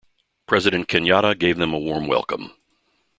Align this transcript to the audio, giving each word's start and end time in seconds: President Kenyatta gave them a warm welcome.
President 0.47 0.87
Kenyatta 0.87 1.37
gave 1.37 1.57
them 1.59 1.75
a 1.75 1.77
warm 1.77 2.07
welcome. 2.07 2.51